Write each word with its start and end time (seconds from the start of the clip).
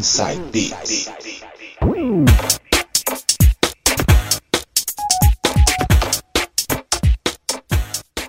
Inside 0.00 0.40
Beats. 0.50 1.10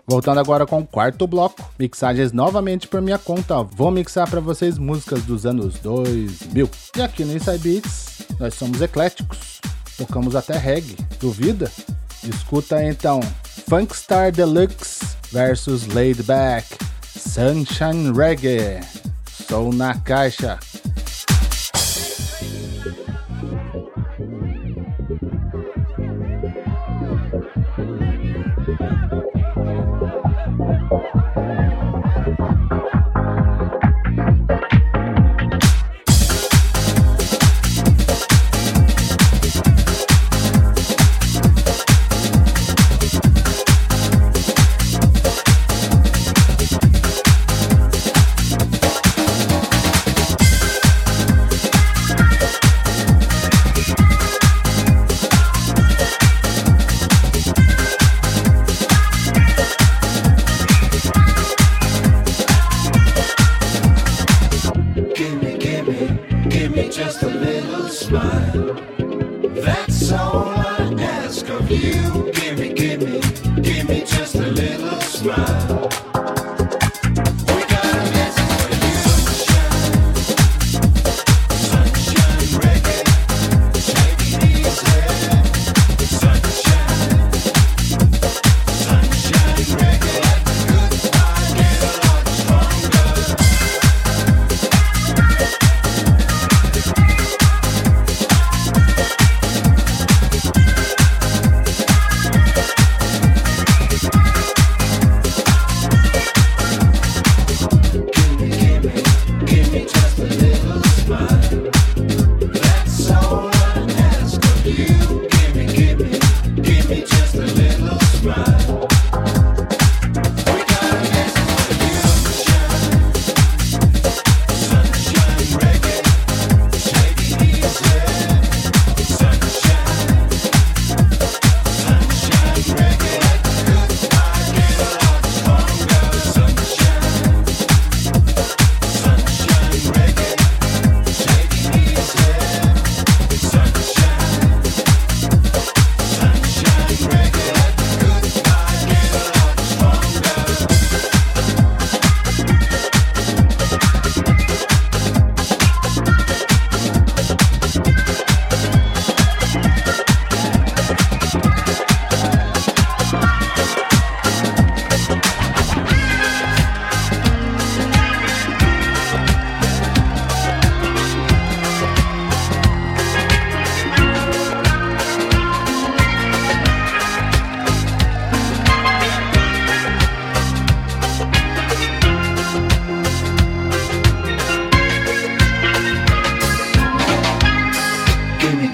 Voltando 0.05 0.41
agora 0.41 0.65
com 0.65 0.79
o 0.79 0.85
quarto 0.85 1.25
bloco, 1.25 1.63
mixagens 1.79 2.33
novamente 2.33 2.89
por 2.89 3.01
minha 3.01 3.17
conta. 3.17 3.63
Vou 3.63 3.89
mixar 3.89 4.29
para 4.29 4.41
vocês 4.41 4.77
músicas 4.77 5.23
dos 5.23 5.45
anos 5.45 5.79
2000. 5.79 6.69
E 6.97 7.01
aqui 7.01 7.23
no 7.23 7.37
Inside 7.37 7.59
Beats, 7.59 8.27
nós 8.37 8.53
somos 8.53 8.81
ecléticos, 8.81 9.61
tocamos 9.97 10.35
até 10.35 10.57
reggae. 10.57 10.97
Duvida? 11.21 11.71
Escuta 12.21 12.83
então 12.83 13.21
Funkstar 13.69 14.33
Deluxe 14.33 15.15
versus 15.31 15.87
Laid 15.87 16.21
Back, 16.23 16.67
Sunshine 17.17 18.11
Reggae. 18.13 18.81
Sou 19.47 19.71
na 19.71 19.97
caixa. 19.97 20.59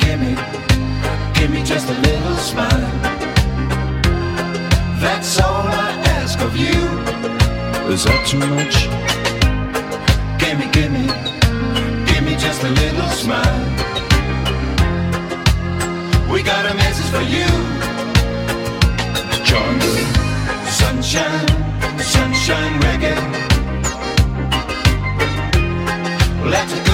gimme, 0.08 0.36
gimme 1.34 1.64
just 1.64 1.90
a 1.90 1.98
little 2.08 2.38
smile. 2.38 2.92
That's 5.04 5.40
all 5.40 5.68
I 5.86 5.90
ask 6.18 6.40
of 6.48 6.56
you. 6.56 6.80
Is 7.94 8.04
that 8.08 8.22
too 8.32 8.44
much? 8.56 8.76
Gimme, 10.42 10.68
gimme, 10.78 11.08
gimme 12.08 12.34
just 12.46 12.62
a 12.64 12.72
little 12.82 13.12
smile. 13.24 13.64
We 16.32 16.42
got 16.52 16.64
a 16.72 16.74
message 16.84 17.10
for 17.16 17.26
you. 17.36 17.50
John 19.50 19.76
Sunshine, 20.80 21.48
sunshine 22.14 22.74
reggae. 22.86 23.18
Let's 26.54 26.87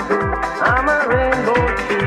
I'm 0.00 0.88
a 0.88 1.08
rainbow 1.08 1.76
tree. 1.76 1.97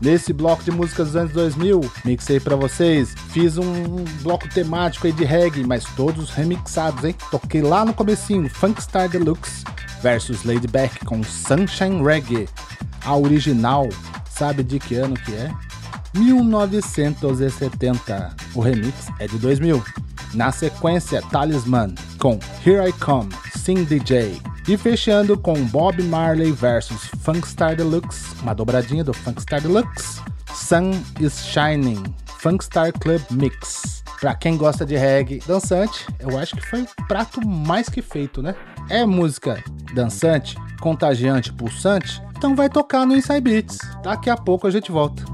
Nesse 0.00 0.32
bloco 0.32 0.62
de 0.62 0.70
músicas 0.70 1.08
dos 1.08 1.16
anos 1.16 1.32
2000, 1.32 1.80
mixei 2.04 2.38
para 2.38 2.54
vocês. 2.54 3.14
Fiz 3.30 3.56
um 3.56 4.04
bloco 4.22 4.46
temático 4.48 5.06
aí 5.06 5.12
de 5.12 5.24
reggae, 5.24 5.64
mas 5.64 5.84
todos 5.96 6.28
remixados, 6.30 7.02
hein? 7.04 7.14
Toquei 7.30 7.62
lá 7.62 7.82
no 7.84 7.94
comecinho, 7.94 8.50
Funkstar 8.50 9.08
Deluxe 9.08 9.64
versus 10.02 10.44
Ladyback 10.44 11.02
com 11.04 11.24
Sunshine 11.24 12.02
Reggae. 12.02 12.48
A 13.04 13.16
original, 13.16 13.88
sabe 14.28 14.62
de 14.62 14.78
que 14.78 14.96
ano 14.96 15.14
que 15.14 15.34
é? 15.34 15.50
1970. 16.14 18.36
O 18.54 18.60
remix 18.60 19.08
é 19.18 19.26
de 19.26 19.38
2000. 19.38 19.82
Na 20.36 20.52
sequência, 20.52 21.22
Talisman 21.22 21.94
com 22.18 22.38
Here 22.64 22.86
I 22.86 22.92
Come, 22.92 23.30
Sing 23.56 23.84
DJ. 23.84 24.38
E 24.68 24.76
fechando 24.76 25.38
com 25.38 25.54
Bob 25.64 26.02
Marley 26.02 26.52
versus 26.52 27.08
Funkstar 27.20 27.74
Deluxe, 27.74 28.34
uma 28.42 28.54
dobradinha 28.54 29.02
do 29.02 29.14
Funkstar 29.14 29.62
Deluxe, 29.62 30.20
Sun 30.52 30.90
is 31.18 31.42
Shining, 31.42 32.02
Funkstar 32.38 32.92
Club 32.92 33.22
Mix. 33.30 34.04
Pra 34.20 34.34
quem 34.34 34.58
gosta 34.58 34.84
de 34.84 34.94
reggae 34.94 35.40
dançante, 35.46 36.06
eu 36.20 36.38
acho 36.38 36.54
que 36.54 36.66
foi 36.66 36.82
um 36.82 36.86
prato 37.08 37.46
mais 37.46 37.88
que 37.88 38.02
feito, 38.02 38.42
né? 38.42 38.54
É 38.90 39.06
música 39.06 39.64
dançante, 39.94 40.54
contagiante, 40.80 41.50
pulsante, 41.50 42.22
então 42.36 42.54
vai 42.54 42.68
tocar 42.68 43.06
no 43.06 43.16
Inside 43.16 43.40
Beats. 43.40 43.78
Daqui 44.02 44.28
a 44.28 44.36
pouco 44.36 44.66
a 44.66 44.70
gente 44.70 44.92
volta. 44.92 45.24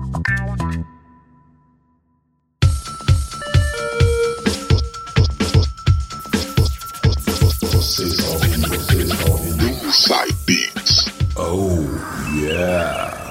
Inside 9.82 10.32
Beats. 10.46 11.10
Oh, 11.36 11.82
yeah. 12.34 13.21